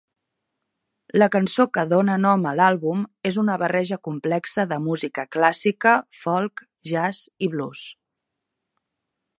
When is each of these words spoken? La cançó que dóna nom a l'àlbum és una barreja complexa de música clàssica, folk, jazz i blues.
La 1.21 1.25
cançó 1.33 1.65
que 1.77 1.83
dóna 1.91 2.15
nom 2.21 2.47
a 2.51 2.53
l'àlbum 2.59 3.03
és 3.31 3.37
una 3.43 3.59
barreja 3.65 4.01
complexa 4.09 4.67
de 4.73 4.81
música 4.87 5.27
clàssica, 5.37 5.95
folk, 6.23 6.67
jazz 6.95 7.23
i 7.49 7.53
blues. 7.57 7.85